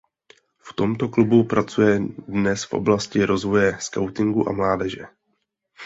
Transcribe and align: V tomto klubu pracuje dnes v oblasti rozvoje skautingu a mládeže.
V 0.61 0.73
tomto 0.73 1.09
klubu 1.09 1.43
pracuje 1.45 1.99
dnes 2.27 2.63
v 2.65 2.73
oblasti 2.73 3.21
rozvoje 3.25 3.77
skautingu 3.79 4.49
a 4.49 4.51
mládeže. 4.51 5.05